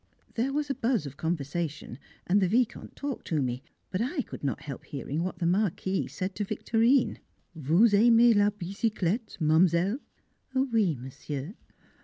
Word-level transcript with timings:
There 0.33 0.51
was 0.51 0.71
a 0.71 0.73
buzz 0.73 1.05
of 1.05 1.15
conversation, 1.15 1.99
and 2.25 2.41
the 2.41 2.47
Vicomte 2.47 2.95
talked 2.95 3.27
to 3.27 3.39
me, 3.39 3.61
but 3.91 4.01
I 4.01 4.23
could 4.23 4.43
not 4.43 4.61
help 4.63 4.85
hearing 4.85 5.21
what 5.21 5.37
the 5.37 5.45
Marquis 5.45 6.07
said 6.07 6.33
to 6.37 6.43
Victorine 6.43 7.19
"Vous 7.53 7.93
aimez 7.95 8.33
la 8.33 8.49
bicyclette, 8.49 9.39
mademoiselle?" 9.39 9.99
"Oui, 10.55 10.95
monsieur." 10.99 11.53